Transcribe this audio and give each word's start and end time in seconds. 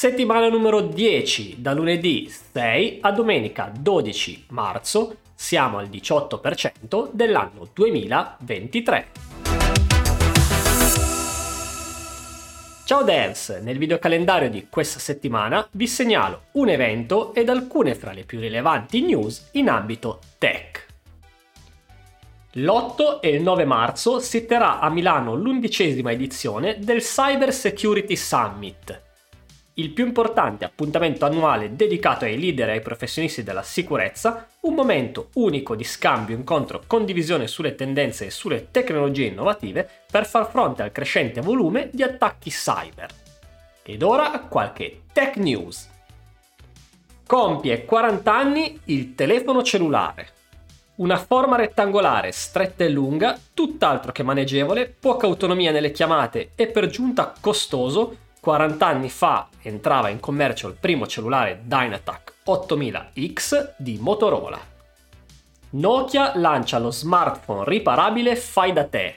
Settimana 0.00 0.48
numero 0.48 0.80
10, 0.80 1.60
da 1.60 1.74
lunedì 1.74 2.26
6 2.30 3.00
a 3.02 3.12
domenica 3.12 3.70
12 3.78 4.46
marzo, 4.48 5.16
siamo 5.34 5.76
al 5.76 5.90
18% 5.90 7.10
dell'anno 7.12 7.68
2023. 7.70 9.08
Ciao 12.84 13.02
devs, 13.02 13.60
nel 13.60 13.76
videocalendario 13.76 14.48
di 14.48 14.68
questa 14.70 14.98
settimana 14.98 15.68
vi 15.72 15.86
segnalo 15.86 16.44
un 16.52 16.70
evento 16.70 17.34
ed 17.34 17.50
alcune 17.50 17.94
fra 17.94 18.12
le 18.12 18.24
più 18.24 18.40
rilevanti 18.40 19.02
news 19.02 19.50
in 19.52 19.68
ambito 19.68 20.20
tech. 20.38 20.86
L'8 22.52 23.20
e 23.20 23.34
il 23.34 23.42
9 23.42 23.66
marzo 23.66 24.18
si 24.18 24.46
terrà 24.46 24.78
a 24.78 24.88
Milano 24.88 25.34
l'undicesima 25.34 26.10
edizione 26.10 26.78
del 26.78 27.02
Cyber 27.02 27.52
Security 27.52 28.16
Summit, 28.16 29.08
il 29.74 29.90
più 29.90 30.04
importante 30.04 30.64
appuntamento 30.64 31.24
annuale 31.24 31.74
dedicato 31.74 32.24
ai 32.24 32.38
leader 32.38 32.68
e 32.68 32.72
ai 32.72 32.80
professionisti 32.80 33.42
della 33.42 33.62
sicurezza, 33.62 34.48
un 34.62 34.74
momento 34.74 35.28
unico 35.34 35.76
di 35.76 35.84
scambio, 35.84 36.36
incontro, 36.36 36.82
condivisione 36.86 37.46
sulle 37.46 37.74
tendenze 37.74 38.26
e 38.26 38.30
sulle 38.30 38.70
tecnologie 38.70 39.26
innovative 39.26 39.88
per 40.10 40.26
far 40.26 40.50
fronte 40.50 40.82
al 40.82 40.92
crescente 40.92 41.40
volume 41.40 41.88
di 41.92 42.02
attacchi 42.02 42.50
cyber. 42.50 43.08
Ed 43.82 44.02
ora 44.02 44.30
qualche 44.40 45.02
tech 45.12 45.36
news. 45.36 45.88
Compie 47.26 47.84
40 47.84 48.34
anni 48.34 48.80
il 48.86 49.14
telefono 49.14 49.62
cellulare. 49.62 50.38
Una 50.96 51.16
forma 51.16 51.56
rettangolare 51.56 52.32
stretta 52.32 52.84
e 52.84 52.90
lunga, 52.90 53.38
tutt'altro 53.54 54.12
che 54.12 54.22
maneggevole, 54.22 54.94
poca 55.00 55.26
autonomia 55.26 55.70
nelle 55.70 55.92
chiamate 55.92 56.50
e 56.54 56.66
per 56.66 56.88
giunta 56.88 57.32
costoso, 57.40 58.16
40 58.40 58.86
anni 58.86 59.10
fa 59.10 59.48
entrava 59.60 60.08
in 60.08 60.18
commercio 60.18 60.66
il 60.66 60.76
primo 60.80 61.06
cellulare 61.06 61.60
Dynatac 61.62 62.36
8000X 62.46 63.72
di 63.76 63.98
Motorola. 64.00 64.58
Nokia 65.72 66.32
lancia 66.36 66.78
lo 66.78 66.90
smartphone 66.90 67.64
riparabile 67.66 68.34
Fai 68.36 68.72
da 68.72 68.84
te. 68.84 69.16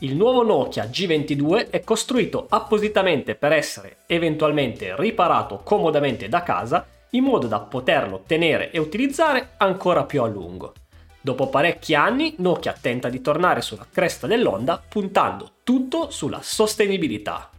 Il 0.00 0.14
nuovo 0.14 0.42
Nokia 0.42 0.84
G22 0.84 1.70
è 1.70 1.82
costruito 1.82 2.46
appositamente 2.50 3.34
per 3.34 3.52
essere 3.52 3.98
eventualmente 4.06 4.94
riparato 4.94 5.62
comodamente 5.64 6.28
da 6.28 6.42
casa 6.42 6.86
in 7.10 7.24
modo 7.24 7.46
da 7.46 7.60
poterlo 7.60 8.24
tenere 8.26 8.70
e 8.70 8.78
utilizzare 8.78 9.52
ancora 9.56 10.04
più 10.04 10.22
a 10.22 10.26
lungo. 10.26 10.74
Dopo 11.18 11.48
parecchi 11.48 11.94
anni 11.94 12.34
Nokia 12.38 12.74
tenta 12.78 13.08
di 13.08 13.22
tornare 13.22 13.62
sulla 13.62 13.86
cresta 13.90 14.26
dell'onda 14.26 14.82
puntando 14.86 15.52
tutto 15.64 16.10
sulla 16.10 16.40
sostenibilità. 16.42 17.50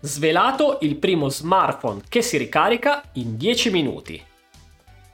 Svelato 0.00 0.78
il 0.82 0.94
primo 0.94 1.28
smartphone 1.28 2.02
che 2.08 2.22
si 2.22 2.36
ricarica 2.36 3.02
in 3.14 3.36
10 3.36 3.70
minuti. 3.72 4.22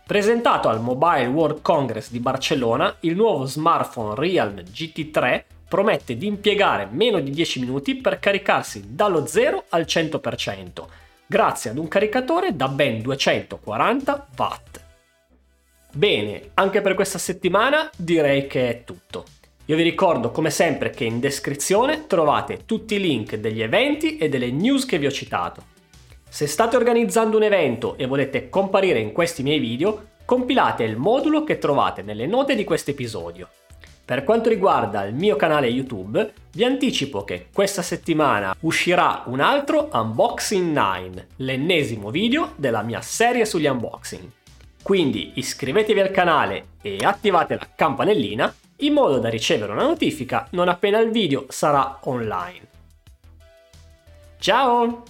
Presentato 0.06 0.68
al 0.68 0.82
Mobile 0.82 1.24
World 1.28 1.62
Congress 1.62 2.10
di 2.10 2.20
Barcellona, 2.20 2.94
il 3.00 3.16
nuovo 3.16 3.46
smartphone 3.46 4.14
Realme 4.14 4.64
GT3 4.64 5.44
promette 5.66 6.18
di 6.18 6.26
impiegare 6.26 6.86
meno 6.90 7.18
di 7.20 7.30
10 7.30 7.60
minuti 7.60 7.94
per 7.94 8.18
caricarsi 8.18 8.94
dallo 8.94 9.24
0 9.24 9.64
al 9.70 9.84
100%, 9.88 10.84
grazie 11.26 11.70
ad 11.70 11.78
un 11.78 11.88
caricatore 11.88 12.54
da 12.54 12.68
ben 12.68 13.00
240 13.00 14.28
watt. 14.36 14.80
Bene, 15.92 16.50
anche 16.52 16.82
per 16.82 16.94
questa 16.94 17.18
settimana 17.18 17.88
direi 17.96 18.46
che 18.46 18.68
è 18.68 18.84
tutto. 18.84 19.24
Io 19.66 19.76
vi 19.76 19.82
ricordo 19.82 20.30
come 20.30 20.50
sempre 20.50 20.90
che 20.90 21.04
in 21.04 21.20
descrizione 21.20 22.06
trovate 22.06 22.66
tutti 22.66 22.96
i 22.96 23.00
link 23.00 23.36
degli 23.36 23.62
eventi 23.62 24.18
e 24.18 24.28
delle 24.28 24.50
news 24.50 24.84
che 24.84 24.98
vi 24.98 25.06
ho 25.06 25.10
citato. 25.10 25.62
Se 26.28 26.46
state 26.46 26.76
organizzando 26.76 27.38
un 27.38 27.44
evento 27.44 27.96
e 27.96 28.04
volete 28.04 28.50
comparire 28.50 28.98
in 28.98 29.12
questi 29.12 29.42
miei 29.42 29.58
video, 29.58 30.08
compilate 30.26 30.84
il 30.84 30.98
modulo 30.98 31.44
che 31.44 31.56
trovate 31.56 32.02
nelle 32.02 32.26
note 32.26 32.54
di 32.54 32.64
questo 32.64 32.90
episodio. 32.90 33.48
Per 34.04 34.22
quanto 34.22 34.50
riguarda 34.50 35.02
il 35.04 35.14
mio 35.14 35.36
canale 35.36 35.68
YouTube, 35.68 36.34
vi 36.52 36.64
anticipo 36.64 37.24
che 37.24 37.46
questa 37.50 37.80
settimana 37.80 38.54
uscirà 38.60 39.22
un 39.28 39.40
altro 39.40 39.88
Unboxing 39.90 40.72
9, 40.74 41.26
l'ennesimo 41.36 42.10
video 42.10 42.52
della 42.56 42.82
mia 42.82 43.00
serie 43.00 43.46
sugli 43.46 43.66
unboxing. 43.66 44.28
Quindi 44.84 45.32
iscrivetevi 45.36 46.00
al 46.00 46.10
canale 46.10 46.66
e 46.82 46.98
attivate 47.02 47.56
la 47.56 47.66
campanellina 47.74 48.54
in 48.80 48.92
modo 48.92 49.18
da 49.18 49.30
ricevere 49.30 49.72
una 49.72 49.84
notifica 49.84 50.46
non 50.50 50.68
appena 50.68 50.98
il 50.98 51.10
video 51.10 51.46
sarà 51.48 52.00
online. 52.02 52.68
Ciao! 54.38 55.04